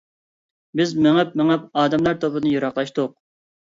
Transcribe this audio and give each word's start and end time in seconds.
بىز 0.81 0.95
مېڭىپ 1.09 1.37
مېڭىپ 1.43 1.69
ئادەملەر 1.83 2.21
توپىدىن 2.27 2.53
يىراقلاشتۇق. 2.57 3.19